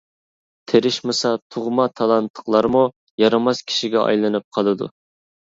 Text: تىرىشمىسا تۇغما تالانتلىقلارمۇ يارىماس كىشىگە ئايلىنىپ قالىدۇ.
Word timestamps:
تىرىشمىسا 0.71 1.33
تۇغما 1.55 1.85
تالانتلىقلارمۇ 2.01 2.83
يارىماس 3.25 3.63
كىشىگە 3.69 4.03
ئايلىنىپ 4.07 4.49
قالىدۇ. 4.59 4.91